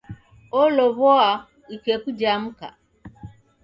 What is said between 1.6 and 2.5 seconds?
ikeku ja